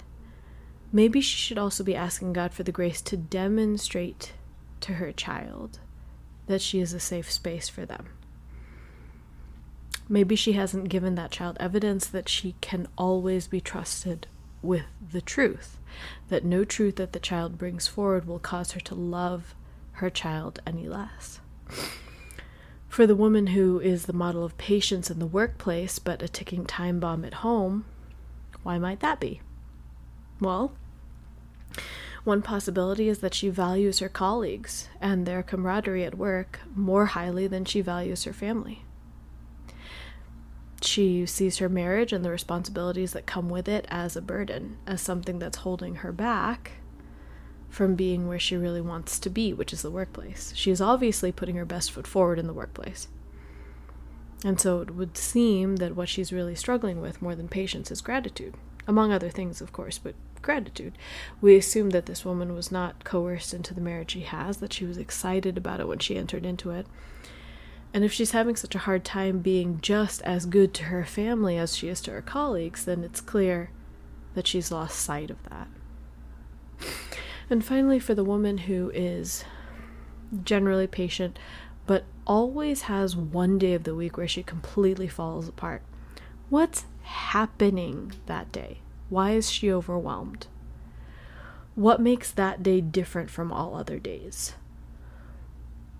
maybe 0.93 1.19
she 1.19 1.37
should 1.37 1.57
also 1.57 1.83
be 1.83 1.95
asking 1.95 2.33
God 2.33 2.53
for 2.53 2.63
the 2.63 2.71
grace 2.71 3.01
to 3.01 3.17
demonstrate 3.17 4.33
to 4.81 4.93
her 4.93 5.11
child 5.11 5.79
that 6.47 6.61
she 6.61 6.79
is 6.79 6.93
a 6.93 6.99
safe 6.99 7.31
space 7.31 7.67
for 7.67 7.85
them. 7.85 8.09
Maybe 10.07 10.35
she 10.35 10.53
hasn't 10.53 10.89
given 10.89 11.15
that 11.15 11.31
child 11.31 11.57
evidence 11.59 12.05
that 12.07 12.29
she 12.29 12.55
can 12.61 12.87
always 12.97 13.47
be 13.47 13.59
trusted 13.59 14.27
with 14.61 14.85
the 15.11 15.21
truth, 15.21 15.77
that 16.29 16.43
no 16.43 16.63
truth 16.63 16.95
that 16.97 17.13
the 17.13 17.19
child 17.19 17.57
brings 17.57 17.87
forward 17.87 18.25
will 18.25 18.39
cause 18.39 18.71
her 18.71 18.79
to 18.81 18.95
love 18.95 19.55
her 19.93 20.09
child 20.09 20.61
any 20.65 20.87
less. 20.87 21.39
For 22.87 23.07
the 23.07 23.15
woman 23.15 23.47
who 23.47 23.79
is 23.79 24.05
the 24.05 24.13
model 24.13 24.43
of 24.43 24.57
patience 24.57 25.09
in 25.09 25.19
the 25.19 25.25
workplace 25.25 25.99
but 25.99 26.21
a 26.21 26.27
ticking 26.27 26.65
time 26.65 26.99
bomb 26.99 27.23
at 27.23 27.35
home, 27.35 27.85
why 28.63 28.77
might 28.77 28.99
that 28.99 29.19
be? 29.19 29.41
Well, 30.39 30.71
one 32.23 32.41
possibility 32.41 33.09
is 33.09 33.19
that 33.19 33.33
she 33.33 33.49
values 33.49 33.99
her 33.99 34.09
colleagues 34.09 34.89
and 34.99 35.25
their 35.25 35.41
camaraderie 35.41 36.03
at 36.03 36.17
work 36.17 36.59
more 36.75 37.07
highly 37.07 37.47
than 37.47 37.65
she 37.65 37.81
values 37.81 38.25
her 38.25 38.33
family. 38.33 38.83
She 40.81 41.25
sees 41.25 41.59
her 41.59 41.69
marriage 41.69 42.11
and 42.11 42.25
the 42.25 42.31
responsibilities 42.31 43.13
that 43.13 43.25
come 43.25 43.49
with 43.49 43.67
it 43.67 43.85
as 43.89 44.15
a 44.15 44.21
burden, 44.21 44.77
as 44.87 45.01
something 45.01 45.39
that's 45.39 45.59
holding 45.59 45.95
her 45.95 46.11
back 46.11 46.73
from 47.69 47.95
being 47.95 48.27
where 48.27 48.39
she 48.39 48.57
really 48.57 48.81
wants 48.81 49.19
to 49.19 49.29
be, 49.29 49.53
which 49.53 49.71
is 49.71 49.81
the 49.81 49.91
workplace. 49.91 50.51
She 50.55 50.71
is 50.71 50.81
obviously 50.81 51.31
putting 51.31 51.55
her 51.55 51.65
best 51.65 51.91
foot 51.91 52.05
forward 52.05 52.39
in 52.39 52.47
the 52.47 52.53
workplace. 52.53 53.07
And 54.43 54.59
so 54.59 54.81
it 54.81 54.95
would 54.95 55.17
seem 55.17 55.77
that 55.77 55.95
what 55.95 56.09
she's 56.09 56.33
really 56.33 56.55
struggling 56.55 56.99
with 56.99 57.21
more 57.21 57.35
than 57.35 57.47
patience 57.47 57.91
is 57.91 58.01
gratitude, 58.01 58.55
among 58.87 59.11
other 59.11 59.29
things, 59.29 59.61
of 59.61 59.71
course, 59.71 59.99
but 59.99 60.15
gratitude. 60.41 60.97
We 61.39 61.55
assume 61.55 61.91
that 61.91 62.07
this 62.07 62.25
woman 62.25 62.55
was 62.55 62.71
not 62.71 63.03
coerced 63.03 63.53
into 63.53 63.73
the 63.73 63.81
marriage 63.81 64.11
she 64.11 64.21
has, 64.21 64.57
that 64.57 64.73
she 64.73 64.85
was 64.85 64.97
excited 64.97 65.57
about 65.57 65.79
it 65.79 65.87
when 65.87 65.99
she 65.99 66.17
entered 66.17 66.45
into 66.45 66.71
it. 66.71 66.87
And 67.93 68.05
if 68.05 68.13
she's 68.13 68.31
having 68.31 68.55
such 68.55 68.73
a 68.75 68.79
hard 68.79 69.03
time 69.03 69.39
being 69.39 69.79
just 69.81 70.21
as 70.21 70.45
good 70.45 70.73
to 70.75 70.85
her 70.85 71.03
family 71.03 71.57
as 71.57 71.75
she 71.75 71.89
is 71.89 72.01
to 72.01 72.11
her 72.11 72.21
colleagues, 72.21 72.85
then 72.85 73.03
it's 73.03 73.19
clear 73.19 73.69
that 74.33 74.47
she's 74.47 74.71
lost 74.71 74.97
sight 74.99 75.29
of 75.29 75.37
that. 75.49 75.67
And 77.49 77.65
finally, 77.65 77.99
for 77.99 78.15
the 78.15 78.23
woman 78.23 78.59
who 78.59 78.91
is 78.93 79.43
generally 80.45 80.87
patient, 80.87 81.37
but 81.85 82.05
always 82.25 82.83
has 82.83 83.15
one 83.15 83.57
day 83.57 83.73
of 83.73 83.83
the 83.83 83.95
week 83.95 84.15
where 84.15 84.27
she 84.27 84.41
completely 84.41 85.09
falls 85.09 85.49
apart. 85.49 85.81
What's 86.49 86.85
happening 87.03 88.13
that 88.27 88.53
day? 88.53 88.79
Why 89.09 89.31
is 89.31 89.51
she 89.51 89.71
overwhelmed? 89.71 90.47
What 91.75 91.99
makes 91.99 92.31
that 92.31 92.63
day 92.63 92.79
different 92.79 93.29
from 93.29 93.51
all 93.51 93.75
other 93.75 93.99
days? 93.99 94.55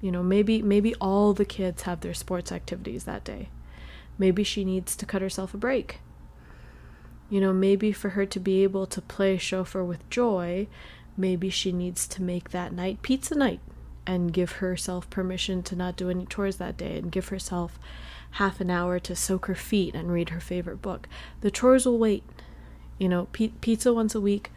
You 0.01 0.11
know, 0.11 0.23
maybe 0.23 0.61
maybe 0.61 0.95
all 0.95 1.33
the 1.33 1.45
kids 1.45 1.83
have 1.83 2.01
their 2.01 2.15
sports 2.15 2.51
activities 2.51 3.03
that 3.03 3.23
day. 3.23 3.49
Maybe 4.17 4.43
she 4.43 4.65
needs 4.65 4.95
to 4.95 5.05
cut 5.05 5.21
herself 5.21 5.53
a 5.53 5.57
break. 5.57 5.99
You 7.29 7.39
know, 7.39 7.53
maybe 7.53 7.91
for 7.91 8.09
her 8.09 8.25
to 8.25 8.39
be 8.39 8.63
able 8.63 8.85
to 8.87 9.01
play 9.01 9.37
chauffeur 9.37 9.83
with 9.83 10.09
joy, 10.09 10.67
maybe 11.15 11.49
she 11.49 11.71
needs 11.71 12.07
to 12.09 12.21
make 12.21 12.49
that 12.49 12.73
night 12.73 13.01
pizza 13.01 13.35
night 13.35 13.61
and 14.05 14.33
give 14.33 14.53
herself 14.53 15.09
permission 15.09 15.61
to 15.63 15.75
not 15.75 15.95
do 15.95 16.09
any 16.09 16.25
chores 16.25 16.57
that 16.57 16.77
day 16.77 16.97
and 16.97 17.11
give 17.11 17.29
herself 17.29 17.79
half 18.31 18.59
an 18.59 18.69
hour 18.69 18.99
to 18.99 19.15
soak 19.15 19.45
her 19.45 19.55
feet 19.55 19.93
and 19.93 20.11
read 20.11 20.29
her 20.29 20.39
favorite 20.39 20.81
book. 20.81 21.07
The 21.41 21.51
chores 21.51 21.85
will 21.85 21.99
wait. 21.99 22.23
You 22.97 23.09
know, 23.09 23.27
pizza 23.31 23.93
once 23.93 24.15
a 24.15 24.21
week 24.21 24.51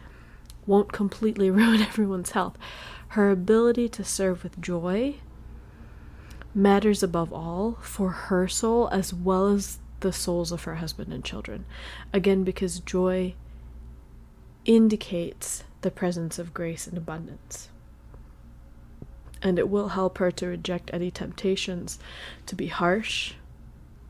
won't 0.65 0.91
completely 0.91 1.49
ruin 1.51 1.81
everyone's 1.81 2.31
health. 2.31 2.57
Her 3.09 3.31
ability 3.31 3.89
to 3.89 4.03
serve 4.03 4.43
with 4.43 4.59
joy 4.59 5.15
matters 6.55 7.03
above 7.03 7.33
all 7.33 7.77
for 7.81 8.09
her 8.09 8.47
soul 8.47 8.87
as 8.89 9.13
well 9.13 9.47
as 9.47 9.77
the 9.99 10.13
souls 10.13 10.51
of 10.51 10.63
her 10.63 10.75
husband 10.75 11.11
and 11.13 11.23
children. 11.23 11.65
Again, 12.13 12.43
because 12.43 12.79
joy 12.79 13.35
indicates 14.63 15.63
the 15.81 15.91
presence 15.91 16.39
of 16.39 16.53
grace 16.53 16.87
and 16.87 16.97
abundance. 16.97 17.69
And 19.41 19.59
it 19.59 19.69
will 19.69 19.89
help 19.89 20.17
her 20.17 20.31
to 20.31 20.47
reject 20.47 20.89
any 20.93 21.11
temptations 21.11 21.99
to 22.47 22.55
be 22.55 22.67
harsh, 22.67 23.33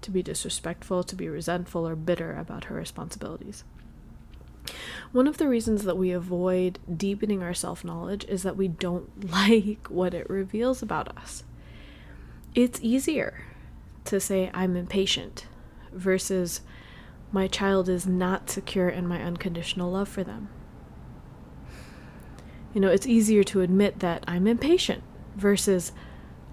to 0.02 0.12
be 0.12 0.24
disrespectful, 0.24 1.04
to 1.04 1.16
be 1.16 1.28
resentful, 1.28 1.86
or 1.86 1.96
bitter 1.96 2.38
about 2.38 2.66
her 2.66 2.76
responsibilities. 2.76 3.64
One 5.12 5.28
of 5.28 5.38
the 5.38 5.48
reasons 5.48 5.84
that 5.84 5.98
we 5.98 6.12
avoid 6.12 6.80
deepening 6.96 7.44
our 7.44 7.54
self 7.54 7.84
knowledge 7.84 8.26
is 8.26 8.44
that 8.44 8.56
we 8.56 8.68
don't 8.68 9.32
like 9.32 9.88
what 9.90 10.14
it 10.14 10.30
reveals 10.30 10.82
about 10.82 11.16
us. 11.18 11.44
It's 12.56 12.80
easier 12.82 13.44
to 14.06 14.18
say, 14.22 14.50
I'm 14.54 14.78
impatient, 14.78 15.46
versus 15.92 16.62
my 17.30 17.48
child 17.48 17.90
is 17.90 18.08
not 18.08 18.50
secure 18.50 18.88
in 18.88 19.06
my 19.06 19.22
unconditional 19.22 19.92
love 19.92 20.08
for 20.08 20.24
them. 20.24 20.48
You 22.74 22.80
know, 22.80 22.88
it's 22.88 23.06
easier 23.06 23.44
to 23.44 23.60
admit 23.60 24.00
that 24.00 24.24
I'm 24.26 24.48
impatient 24.48 25.04
versus 25.36 25.92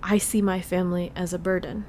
I 0.03 0.19
see 0.19 0.43
my 0.43 0.61
family 0.61 1.13
as 1.15 1.33
a 1.33 1.39
burden. 1.39 1.85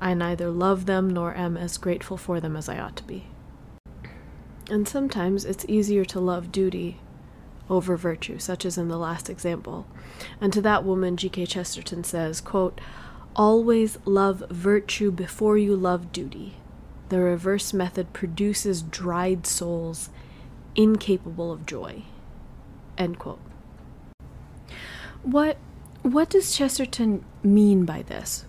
I 0.00 0.14
neither 0.14 0.50
love 0.50 0.86
them 0.86 1.08
nor 1.08 1.32
am 1.36 1.56
as 1.56 1.78
grateful 1.78 2.16
for 2.16 2.40
them 2.40 2.56
as 2.56 2.68
I 2.68 2.80
ought 2.80 2.96
to 2.96 3.04
be. 3.04 3.28
And 4.68 4.88
sometimes 4.88 5.44
it's 5.44 5.64
easier 5.68 6.04
to 6.06 6.18
love 6.18 6.50
duty 6.50 6.98
over 7.70 7.96
virtue, 7.96 8.40
such 8.40 8.64
as 8.64 8.76
in 8.76 8.88
the 8.88 8.98
last 8.98 9.30
example. 9.30 9.86
And 10.40 10.52
to 10.52 10.60
that 10.62 10.82
woman, 10.82 11.16
G.K. 11.16 11.46
Chesterton 11.46 12.02
says, 12.02 12.40
quote, 12.40 12.80
Always 13.36 13.98
love 14.04 14.44
virtue 14.50 15.10
before 15.10 15.58
you 15.58 15.74
love 15.74 16.12
duty. 16.12 16.54
The 17.08 17.18
reverse 17.18 17.72
method 17.72 18.12
produces 18.12 18.82
dried 18.82 19.46
souls 19.46 20.10
incapable 20.76 21.52
of 21.52 21.66
joy. 21.66 22.04
End 22.96 23.18
quote. 23.18 23.40
What 25.22 25.56
what 26.02 26.28
does 26.30 26.54
Chesterton 26.54 27.24
mean 27.42 27.84
by 27.84 28.02
this? 28.02 28.44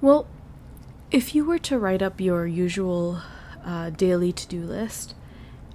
Well, 0.00 0.26
if 1.10 1.34
you 1.34 1.44
were 1.44 1.60
to 1.60 1.78
write 1.78 2.02
up 2.02 2.20
your 2.20 2.46
usual 2.46 3.22
uh, 3.64 3.90
daily 3.90 4.32
to 4.32 4.46
do 4.48 4.62
list, 4.62 5.14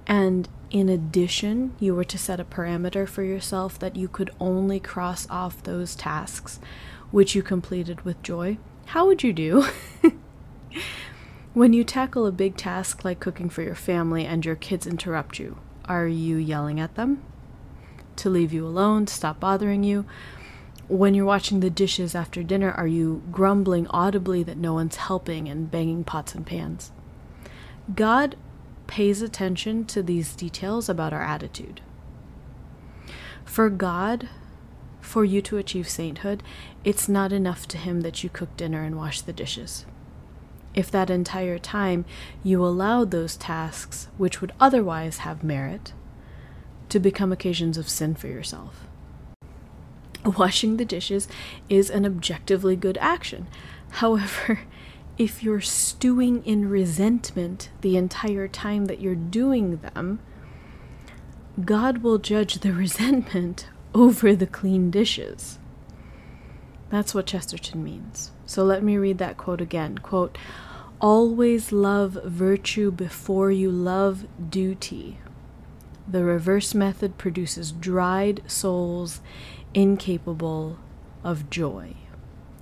and 0.06 0.50
in 0.72 0.90
addition, 0.90 1.76
you 1.80 1.96
were 1.96 2.04
to 2.04 2.18
set 2.18 2.40
a 2.40 2.46
parameter 2.46 3.08
for 3.08 3.24
yourself 3.24 3.80
that 3.80 3.96
you 3.96 4.08
could 4.08 4.32
only 4.40 4.80
cross 4.80 5.28
off 5.30 5.64
those 5.64 5.96
tasks 5.96 6.60
which 7.12 7.36
you 7.36 7.42
completed 7.42 8.02
with 8.02 8.22
joy, 8.22 8.58
how 8.88 9.06
would 9.08 9.24
you 9.24 9.34
do? 9.34 9.66
when 11.54 11.74
you 11.74 11.84
tackle 11.84 12.26
a 12.26 12.32
big 12.32 12.56
task 12.56 13.04
like 13.04 13.20
cooking 13.20 13.50
for 13.50 13.62
your 13.62 13.76
family 13.76 14.26
and 14.26 14.46
your 14.46 14.56
kids 14.56 14.86
interrupt 14.86 15.40
you, 15.40 15.58
are 15.86 16.08
you 16.08 16.38
yelling 16.38 16.80
at 16.80 16.96
them? 16.96 17.22
To 18.18 18.30
leave 18.30 18.54
you 18.54 18.66
alone, 18.66 19.06
to 19.06 19.14
stop 19.14 19.40
bothering 19.40 19.84
you? 19.84 20.06
When 20.88 21.14
you're 21.14 21.26
washing 21.26 21.60
the 21.60 21.70
dishes 21.70 22.16
after 22.16 22.42
dinner, 22.44 22.72
are 22.72 22.88
you 22.88 23.24
grumbling 23.32 23.88
audibly 23.88 24.44
that 24.44 24.58
no 24.58 24.74
one's 24.74 24.96
helping 24.98 25.48
and 25.48 25.70
banging 25.70 26.04
pots 26.04 26.34
and 26.34 26.46
pans? 26.46 26.92
God 27.94 28.36
pays 28.90 29.22
attention 29.22 29.86
to 29.86 30.02
these 30.02 30.36
details 30.36 30.90
about 30.90 31.14
our 31.14 31.22
attitude. 31.22 31.80
For 33.46 33.70
God, 33.70 34.28
for 35.00 35.24
you 35.24 35.44
to 35.44 35.58
achieve 35.58 35.88
sainthood, 35.88 36.42
it's 36.84 37.08
not 37.08 37.32
enough 37.32 37.68
to 37.68 37.78
Him 37.78 38.02
that 38.02 38.24
you 38.24 38.30
cook 38.30 38.58
dinner 38.58 38.84
and 38.84 38.98
wash 38.98 39.22
the 39.22 39.32
dishes. 39.32 39.86
If 40.74 40.90
that 40.90 41.12
entire 41.12 41.60
time 41.60 42.04
you 42.44 42.66
allowed 42.66 43.12
those 43.12 43.38
tasks, 43.38 44.08
which 44.18 44.42
would 44.42 44.54
otherwise 44.60 45.20
have 45.20 45.44
merit, 45.44 45.94
to 46.90 47.00
become 47.00 47.32
occasions 47.32 47.78
of 47.78 47.88
sin 47.88 48.16
for 48.16 48.28
yourself. 48.28 48.88
Washing 50.26 50.78
the 50.78 50.86
dishes 50.86 51.28
is 51.70 51.92
an 51.92 52.08
objectively 52.08 52.76
good 52.76 52.98
action. 53.00 53.48
However, 53.92 54.62
if 55.20 55.44
you're 55.44 55.60
stewing 55.62 56.44
in 56.46 56.70
resentment 56.70 57.70
the 57.82 57.98
entire 57.98 58.48
time 58.48 58.86
that 58.86 59.02
you're 59.02 59.14
doing 59.16 59.78
them, 59.78 60.20
God 61.64 61.98
will 62.00 62.18
judge 62.18 62.56
the 62.56 62.72
resentment 62.74 63.68
over 63.94 64.34
the 64.34 64.48
clean 64.48 64.90
dishes. 64.90 65.60
That's 66.90 67.14
what 67.14 67.28
Chesterton 67.28 67.84
means. 67.84 68.32
So 68.46 68.64
let 68.64 68.82
me 68.82 68.98
read 68.98 69.18
that 69.18 69.38
quote 69.38 69.62
again. 69.62 69.98
Quote, 69.98 70.38
Always 71.02 71.72
love 71.72 72.18
virtue 72.24 72.90
before 72.90 73.52
you 73.52 73.70
love 73.72 74.26
duty. 74.50 75.20
The 76.08 76.24
reverse 76.24 76.74
method 76.74 77.18
produces 77.18 77.72
dried 77.72 78.42
souls 78.48 79.22
incapable 79.74 80.78
of 81.24 81.50
joy. 81.50 81.96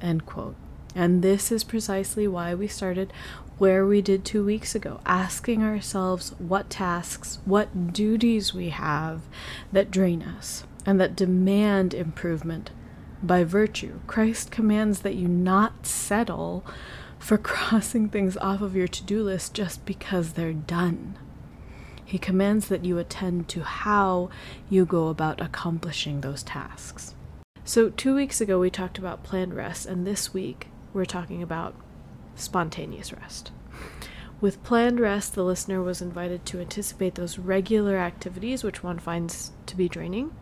End 0.01 0.25
quote. 0.25 0.55
And 0.97 1.21
this 1.21 1.51
is 1.51 1.63
precisely 1.63 2.27
why 2.27 2.55
we 2.55 2.67
started 2.67 3.13
where 3.59 3.85
we 3.85 4.01
did 4.01 4.25
two 4.25 4.43
weeks 4.43 4.73
ago, 4.73 4.99
asking 5.05 5.61
ourselves 5.61 6.33
what 6.39 6.71
tasks, 6.71 7.37
what 7.45 7.93
duties 7.93 8.51
we 8.51 8.69
have 8.69 9.21
that 9.71 9.91
drain 9.91 10.23
us 10.23 10.63
and 10.87 10.99
that 10.99 11.15
demand 11.15 11.93
improvement 11.93 12.71
by 13.21 13.43
virtue. 13.43 13.99
Christ 14.07 14.49
commands 14.49 15.01
that 15.01 15.13
you 15.13 15.27
not 15.27 15.85
settle 15.85 16.65
for 17.19 17.37
crossing 17.37 18.09
things 18.09 18.35
off 18.37 18.61
of 18.61 18.75
your 18.75 18.87
to 18.87 19.03
do 19.03 19.21
list 19.21 19.53
just 19.53 19.85
because 19.85 20.33
they're 20.33 20.51
done. 20.51 21.15
He 22.03 22.17
commands 22.17 22.69
that 22.69 22.85
you 22.85 22.97
attend 22.97 23.49
to 23.49 23.61
how 23.61 24.31
you 24.67 24.83
go 24.83 25.09
about 25.09 25.41
accomplishing 25.41 26.21
those 26.21 26.41
tasks. 26.41 27.13
So, 27.63 27.91
two 27.91 28.15
weeks 28.15 28.41
ago, 28.41 28.59
we 28.59 28.71
talked 28.71 28.97
about 28.97 29.23
planned 29.23 29.53
rest, 29.53 29.85
and 29.85 30.07
this 30.07 30.33
week, 30.33 30.69
we're 30.97 31.05
talking 31.05 31.43
about 31.43 31.75
spontaneous 32.35 33.13
rest. 33.13 33.51
With 34.41 34.63
planned 34.63 34.99
rest, 34.99 35.35
the 35.35 35.43
listener 35.43 35.81
was 35.81 36.01
invited 36.01 36.45
to 36.47 36.59
anticipate 36.59 37.15
those 37.15 37.39
regular 37.39 37.97
activities 37.97 38.63
which 38.63 38.83
one 38.83 38.99
finds 38.99 39.51
to 39.67 39.77
be 39.77 39.87
draining 39.87 40.35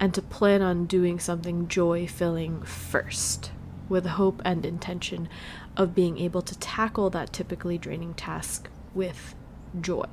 and 0.00 0.14
to 0.14 0.22
plan 0.22 0.62
on 0.62 0.86
doing 0.86 1.18
something 1.18 1.68
joy 1.68 2.06
filling 2.06 2.62
first, 2.62 3.52
with 3.88 4.06
hope 4.06 4.40
and 4.44 4.64
intention 4.64 5.28
of 5.76 5.94
being 5.94 6.18
able 6.18 6.42
to 6.42 6.58
tackle 6.58 7.10
that 7.10 7.32
typically 7.32 7.76
draining 7.76 8.14
task 8.14 8.68
with 8.94 9.34
joy. 9.80 10.06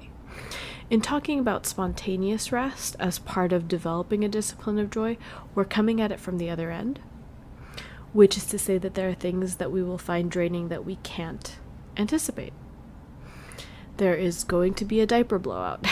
In 0.89 1.01
talking 1.01 1.39
about 1.39 1.65
spontaneous 1.65 2.51
rest 2.51 2.95
as 2.99 3.17
part 3.19 3.51
of 3.51 3.67
developing 3.67 4.23
a 4.23 4.29
discipline 4.29 4.77
of 4.77 4.91
joy, 4.91 5.17
we're 5.55 5.65
coming 5.65 5.99
at 5.99 6.11
it 6.11 6.19
from 6.19 6.37
the 6.37 6.49
other 6.49 6.69
end, 6.69 6.99
which 8.15 8.38
is 8.38 8.45
to 8.45 8.58
say 8.58 8.78
that 8.78 8.93
there 8.93 9.10
are 9.10 9.13
things 9.13 9.58
that 9.58 9.73
we 9.73 9.84
will 9.84 9.97
find 9.97 10.32
draining 10.32 10.69
that 10.69 10.86
we 10.86 10.95
can't 11.04 11.58
anticipate. 11.97 12.54
There 13.97 14.15
is 14.15 14.45
going 14.45 14.73
to 14.75 14.86
be 14.86 15.01
a 15.01 15.06
diaper 15.06 15.38
blowout. 15.38 15.86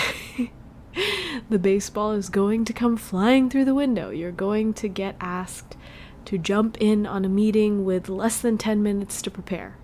the 1.49 1.59
baseball 1.59 2.13
is 2.13 2.29
going 2.29 2.63
to 2.63 2.71
come 2.71 2.95
flying 2.95 3.49
through 3.49 3.65
the 3.65 3.75
window. 3.75 4.09
You're 4.09 4.31
going 4.31 4.73
to 4.75 4.87
get 4.87 5.17
asked 5.19 5.75
to 6.23 6.37
jump 6.37 6.77
in 6.79 7.05
on 7.05 7.25
a 7.25 7.29
meeting 7.29 7.83
with 7.83 8.07
less 8.07 8.39
than 8.39 8.57
10 8.57 8.81
minutes 8.81 9.21
to 9.23 9.29
prepare. 9.29 9.75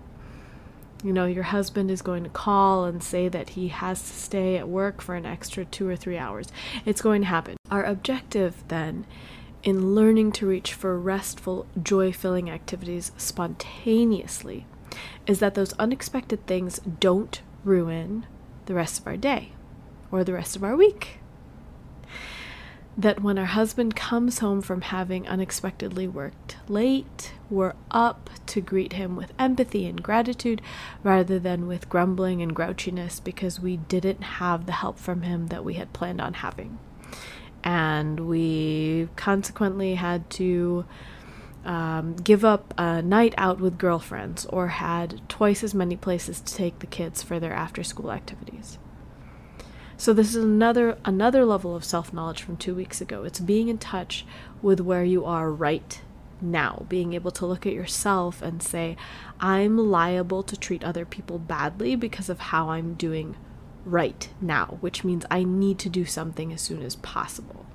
You 1.04 1.12
know, 1.12 1.26
your 1.26 1.44
husband 1.44 1.90
is 1.90 2.00
going 2.00 2.24
to 2.24 2.30
call 2.30 2.86
and 2.86 3.02
say 3.02 3.28
that 3.28 3.50
he 3.50 3.68
has 3.68 4.00
to 4.00 4.14
stay 4.14 4.56
at 4.56 4.66
work 4.66 5.02
for 5.02 5.14
an 5.14 5.26
extra 5.26 5.66
two 5.66 5.86
or 5.86 5.96
three 5.96 6.16
hours. 6.16 6.46
It's 6.86 7.02
going 7.02 7.20
to 7.20 7.26
happen. 7.26 7.58
Our 7.70 7.84
objective 7.84 8.64
then 8.68 9.04
in 9.62 9.94
learning 9.94 10.32
to 10.32 10.46
reach 10.46 10.74
for 10.74 10.98
restful, 10.98 11.66
joy 11.82 12.12
filling 12.12 12.50
activities 12.50 13.12
spontaneously 13.16 14.66
is 15.26 15.38
that 15.40 15.54
those 15.54 15.72
unexpected 15.74 16.46
things 16.46 16.80
don't 16.98 17.42
ruin 17.64 18.26
the 18.66 18.74
rest 18.74 19.00
of 19.00 19.06
our 19.06 19.16
day 19.16 19.52
or 20.10 20.24
the 20.24 20.32
rest 20.32 20.56
of 20.56 20.64
our 20.64 20.76
week 20.76 21.20
that 23.00 23.22
when 23.22 23.38
our 23.38 23.46
husband 23.46 23.96
comes 23.96 24.40
home 24.40 24.60
from 24.60 24.82
having 24.82 25.26
unexpectedly 25.26 26.06
worked 26.06 26.56
late, 26.68 27.32
we're 27.48 27.72
up 27.90 28.28
to 28.46 28.60
greet 28.60 28.92
him 28.92 29.16
with 29.16 29.32
empathy 29.38 29.86
and 29.86 30.02
gratitude 30.02 30.60
rather 31.02 31.38
than 31.38 31.66
with 31.66 31.88
grumbling 31.88 32.42
and 32.42 32.54
grouchiness 32.54 33.22
because 33.22 33.60
we 33.60 33.76
didn't 33.76 34.22
have 34.22 34.66
the 34.66 34.72
help 34.72 34.98
from 34.98 35.22
him 35.22 35.46
that 35.46 35.64
we 35.64 35.74
had 35.74 35.92
planned 35.92 36.20
on 36.20 36.34
having. 36.34 36.78
And 37.62 38.28
we 38.28 39.08
consequently 39.16 39.94
had 39.94 40.28
to 40.30 40.84
um, 41.64 42.16
give 42.16 42.44
up 42.44 42.72
a 42.78 43.02
night 43.02 43.34
out 43.36 43.60
with 43.60 43.78
girlfriends 43.78 44.46
or 44.46 44.68
had 44.68 45.20
twice 45.28 45.62
as 45.62 45.74
many 45.74 45.96
places 45.96 46.40
to 46.40 46.54
take 46.54 46.78
the 46.78 46.86
kids 46.86 47.22
for 47.22 47.38
their 47.38 47.52
after 47.52 47.82
school 47.82 48.10
activities. 48.10 48.78
So 49.96 50.14
this 50.14 50.34
is 50.34 50.42
another 50.42 50.96
another 51.04 51.44
level 51.44 51.76
of 51.76 51.84
self-knowledge 51.84 52.42
from 52.42 52.56
2 52.56 52.74
weeks 52.74 53.02
ago. 53.02 53.24
It's 53.24 53.40
being 53.40 53.68
in 53.68 53.76
touch 53.76 54.24
with 54.62 54.80
where 54.80 55.04
you 55.04 55.26
are 55.26 55.50
right 55.50 56.00
now, 56.40 56.86
being 56.88 57.12
able 57.12 57.30
to 57.32 57.44
look 57.44 57.66
at 57.66 57.74
yourself 57.74 58.40
and 58.40 58.62
say, 58.62 58.96
I'm 59.40 59.76
liable 59.76 60.42
to 60.44 60.56
treat 60.56 60.82
other 60.82 61.04
people 61.04 61.38
badly 61.38 61.96
because 61.96 62.30
of 62.30 62.38
how 62.38 62.70
I'm 62.70 62.94
doing 62.94 63.36
right 63.84 64.28
now, 64.40 64.78
which 64.80 65.04
means 65.04 65.24
I 65.30 65.44
need 65.44 65.78
to 65.80 65.88
do 65.88 66.04
something 66.04 66.52
as 66.52 66.60
soon 66.60 66.82
as 66.82 66.96
possible. 66.96 67.66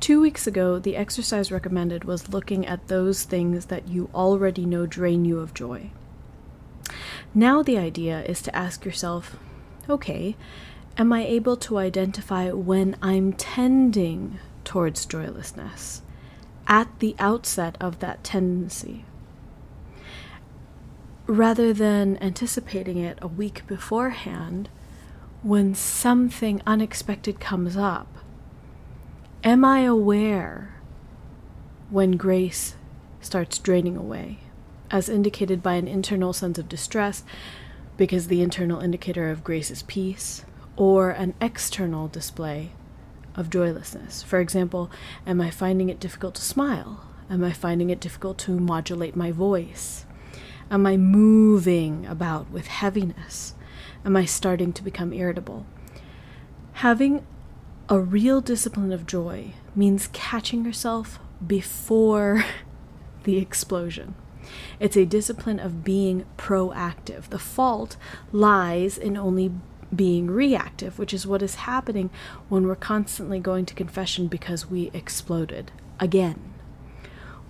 Two 0.00 0.20
weeks 0.20 0.46
ago, 0.46 0.78
the 0.78 0.96
exercise 0.96 1.52
recommended 1.52 2.04
was 2.04 2.30
looking 2.30 2.66
at 2.66 2.88
those 2.88 3.24
things 3.24 3.66
that 3.66 3.88
you 3.88 4.08
already 4.14 4.64
know 4.64 4.86
drain 4.86 5.26
you 5.26 5.40
of 5.40 5.52
joy. 5.52 5.90
Now, 7.34 7.62
the 7.62 7.76
idea 7.76 8.22
is 8.22 8.40
to 8.42 8.56
ask 8.56 8.84
yourself 8.84 9.36
okay, 9.88 10.36
am 10.96 11.12
I 11.12 11.24
able 11.26 11.56
to 11.56 11.78
identify 11.78 12.50
when 12.50 12.96
I'm 13.02 13.32
tending 13.32 14.38
towards 14.64 15.04
joylessness 15.04 16.02
at 16.66 16.88
the 17.00 17.16
outset 17.18 17.76
of 17.80 17.98
that 17.98 18.24
tendency? 18.24 19.04
Rather 21.26 21.72
than 21.72 22.18
anticipating 22.22 22.98
it 22.98 23.18
a 23.20 23.28
week 23.28 23.66
beforehand, 23.66 24.68
when 25.42 25.74
something 25.74 26.60
unexpected 26.66 27.40
comes 27.40 27.76
up, 27.76 28.08
am 29.42 29.64
I 29.64 29.80
aware 29.80 30.74
when 31.88 32.12
grace 32.12 32.74
starts 33.20 33.58
draining 33.58 33.96
away, 33.96 34.38
as 34.90 35.08
indicated 35.08 35.62
by 35.62 35.74
an 35.74 35.88
internal 35.88 36.32
sense 36.32 36.58
of 36.58 36.68
distress, 36.68 37.24
because 37.96 38.28
the 38.28 38.42
internal 38.42 38.80
indicator 38.80 39.30
of 39.30 39.44
grace 39.44 39.70
is 39.70 39.82
peace, 39.84 40.44
or 40.76 41.10
an 41.10 41.34
external 41.40 42.08
display 42.08 42.70
of 43.34 43.50
joylessness. 43.50 44.22
For 44.22 44.40
example, 44.40 44.90
am 45.26 45.40
I 45.40 45.50
finding 45.50 45.88
it 45.88 46.00
difficult 46.00 46.34
to 46.36 46.42
smile? 46.42 47.04
Am 47.28 47.44
I 47.44 47.52
finding 47.52 47.90
it 47.90 48.00
difficult 48.00 48.38
to 48.38 48.58
modulate 48.58 49.14
my 49.16 49.30
voice? 49.30 50.04
Am 50.70 50.86
I 50.86 50.96
moving 50.96 52.06
about 52.06 52.50
with 52.50 52.66
heaviness? 52.66 53.54
Am 54.04 54.16
I 54.16 54.24
starting 54.24 54.72
to 54.72 54.82
become 54.82 55.12
irritable? 55.12 55.66
Having 56.74 57.24
A 57.88 57.98
real 57.98 58.40
discipline 58.40 58.92
of 58.92 59.04
joy 59.06 59.52
means 59.74 60.08
catching 60.12 60.64
yourself 60.64 61.18
before 61.44 62.44
the 63.24 63.36
explosion. 63.36 64.14
It's 64.78 64.96
a 64.96 65.04
discipline 65.04 65.58
of 65.58 65.84
being 65.84 66.24
proactive. 66.38 67.24
The 67.30 67.38
fault 67.38 67.96
lies 68.32 68.96
in 68.96 69.16
only 69.16 69.52
being 69.94 70.28
reactive, 70.30 70.98
which 70.98 71.12
is 71.12 71.26
what 71.26 71.42
is 71.42 71.56
happening 71.56 72.10
when 72.48 72.66
we're 72.66 72.76
constantly 72.76 73.40
going 73.40 73.66
to 73.66 73.74
confession 73.74 74.28
because 74.28 74.70
we 74.70 74.90
exploded 74.94 75.72
again. 75.98 76.40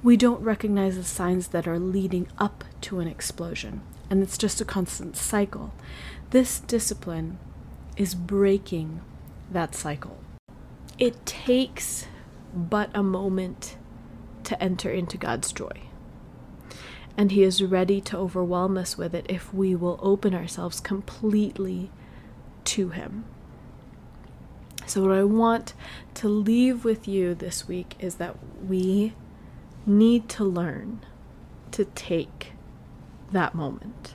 We 0.03 0.17
don't 0.17 0.43
recognize 0.43 0.97
the 0.97 1.05
signs 1.05 1.49
that 1.49 1.69
are 1.69 1.79
leading 1.79 2.29
up 2.39 2.65
to 2.83 3.01
an 3.01 3.09
explosion, 3.09 3.83
and 4.11 4.23
it's 4.23 4.37
just 4.37 4.61
a 4.61 4.65
constant 4.65 5.17
cycle. 5.17 5.73
This 6.31 6.59
discipline 6.61 7.39
is 7.97 8.15
breaking 8.15 9.01
that 9.51 9.75
cycle. 9.75 10.19
It 10.99 11.25
takes 11.25 12.07
but 12.53 12.91
a 12.93 13.03
moment 13.03 13.77
to 14.45 14.61
enter 14.63 14.91
into 14.91 15.17
God's 15.17 15.53
joy. 15.53 15.83
And 17.17 17.31
He 17.31 17.43
is 17.43 17.63
ready 17.63 18.01
to 18.03 18.19
overwhelm 18.19 18.77
us 18.77 18.99
with 18.99 19.15
it 19.15 19.27
if 19.29 19.55
we 19.55 19.75
will 19.75 19.99
open 20.03 20.35
ourselves 20.35 20.81
completely 20.81 21.91
to 22.65 22.91
Him. 22.91 23.25
So, 24.87 25.03
what 25.03 25.13
I 25.13 25.23
want 25.23 25.75
to 26.15 26.29
leave 26.29 26.85
with 26.85 27.07
you 27.07 27.35
this 27.35 27.69
week 27.69 27.95
is 28.01 28.17
that 28.17 28.37
we 28.67 29.13
need 29.87 30.29
to 30.31 30.45
learn 30.45 31.01
to 31.73 31.85
take 31.85 32.53
that 33.33 33.55
moment. 33.55 34.15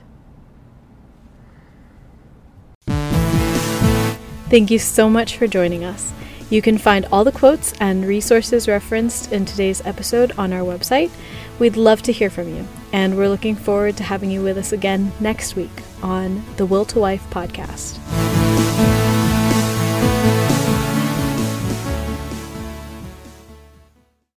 Thank 4.48 4.70
you 4.70 4.78
so 4.78 5.10
much 5.10 5.36
for 5.36 5.48
joining 5.48 5.82
us. 5.84 6.12
You 6.50 6.62
can 6.62 6.78
find 6.78 7.06
all 7.10 7.24
the 7.24 7.32
quotes 7.32 7.72
and 7.80 8.06
resources 8.06 8.68
referenced 8.68 9.32
in 9.32 9.44
today's 9.44 9.84
episode 9.84 10.32
on 10.38 10.52
our 10.52 10.60
website. 10.60 11.10
We'd 11.58 11.76
love 11.76 12.02
to 12.02 12.12
hear 12.12 12.30
from 12.30 12.54
you, 12.54 12.68
and 12.92 13.16
we're 13.16 13.28
looking 13.28 13.56
forward 13.56 13.96
to 13.96 14.04
having 14.04 14.30
you 14.30 14.42
with 14.42 14.56
us 14.56 14.72
again 14.72 15.10
next 15.18 15.56
week 15.56 15.82
on 16.02 16.44
the 16.56 16.66
Will 16.66 16.84
to 16.84 17.00
Wife 17.00 17.28
podcast. 17.30 17.98